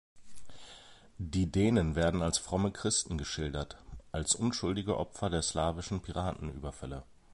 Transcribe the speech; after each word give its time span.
Die 1.19 1.51
Dänen 1.51 1.93
werden 1.93 2.23
als 2.23 2.39
fromme 2.39 2.71
Christen 2.71 3.19
geschildert, 3.19 3.77
als 4.11 4.33
unschuldige 4.33 4.97
Opfer 4.97 5.29
der 5.29 5.43
slawischen 5.43 6.01
Piratenüberfälle. 6.01 7.03